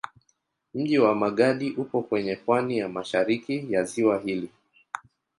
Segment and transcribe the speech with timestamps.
[0.73, 4.49] Mji wa Magadi upo kwenye pwani ya mashariki ya ziwa hili.